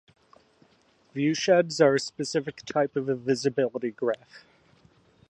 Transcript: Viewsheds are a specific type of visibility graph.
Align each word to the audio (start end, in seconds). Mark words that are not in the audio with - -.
Viewsheds 1.13 1.79
are 1.79 1.93
a 1.93 1.99
specific 1.99 2.65
type 2.65 2.95
of 2.95 3.05
visibility 3.19 3.91
graph. 3.91 4.45